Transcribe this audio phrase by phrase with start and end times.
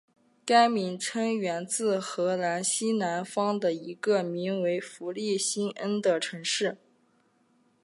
[0.43, 6.79] 该名称源自荷兰西南方的一个名为弗利辛恩的城市。